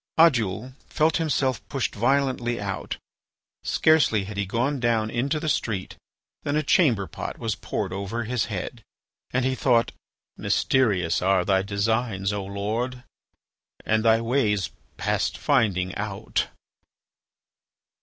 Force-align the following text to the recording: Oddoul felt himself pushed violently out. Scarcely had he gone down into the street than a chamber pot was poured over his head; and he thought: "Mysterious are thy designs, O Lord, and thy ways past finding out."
Oddoul 0.17 0.73
felt 0.89 1.17
himself 1.17 1.61
pushed 1.69 1.93
violently 1.93 2.59
out. 2.59 2.97
Scarcely 3.61 4.23
had 4.23 4.35
he 4.35 4.47
gone 4.47 4.79
down 4.79 5.11
into 5.11 5.39
the 5.39 5.47
street 5.47 5.95
than 6.41 6.55
a 6.55 6.63
chamber 6.63 7.05
pot 7.05 7.37
was 7.37 7.53
poured 7.53 7.93
over 7.93 8.23
his 8.23 8.45
head; 8.45 8.81
and 9.29 9.45
he 9.45 9.53
thought: 9.53 9.91
"Mysterious 10.37 11.21
are 11.21 11.45
thy 11.45 11.61
designs, 11.61 12.33
O 12.33 12.43
Lord, 12.43 13.03
and 13.85 14.03
thy 14.03 14.21
ways 14.21 14.71
past 14.97 15.37
finding 15.37 15.93
out." 15.93 16.47